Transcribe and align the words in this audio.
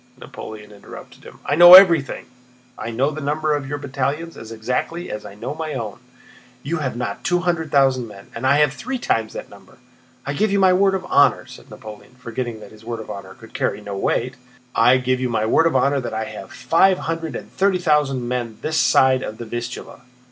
Napoleon 0.19 0.71
interrupted 0.71 1.23
him. 1.25 1.37
"I 1.45 1.53
know 1.53 1.75
everything. 1.75 2.25
I 2.75 2.89
know 2.89 3.11
the 3.11 3.21
number 3.21 3.53
of 3.55 3.67
your 3.69 3.77
battalions 3.77 4.35
as 4.35 4.51
exactly 4.51 5.11
as 5.11 5.27
I 5.27 5.35
know 5.35 5.53
my 5.53 5.73
own. 5.75 5.99
You 6.63 6.77
have 6.77 6.95
not 6.97 7.23
two 7.23 7.41
hundred 7.41 7.69
thousand 7.69 8.07
men, 8.07 8.31
and 8.33 8.47
I 8.47 8.57
have 8.61 8.73
three 8.73 8.97
times 8.97 9.33
that 9.33 9.47
number. 9.51 9.77
I 10.25 10.33
give 10.33 10.51
you 10.51 10.57
my 10.57 10.73
word 10.73 10.95
of 10.95 11.05
honor," 11.05 11.45
said 11.45 11.69
Napoleon, 11.69 12.15
forgetting 12.17 12.61
that 12.61 12.71
his 12.71 12.83
word 12.83 12.99
of 12.99 13.11
honor 13.11 13.35
could 13.35 13.53
carry 13.53 13.79
no 13.79 13.95
weight—"I 13.95 14.97
give 14.97 15.19
you 15.19 15.29
my 15.29 15.45
word 15.45 15.67
of 15.67 15.75
honor 15.75 15.99
that 15.99 16.15
I 16.15 16.25
have 16.25 16.51
five 16.51 16.97
hundred 16.97 17.35
and 17.35 17.51
thirty 17.51 17.77
thousand 17.77 18.27
men 18.27 18.57
this 18.63 18.77
side 18.77 19.21
of 19.21 19.37
the 19.37 19.45
Vistula. 19.45 20.01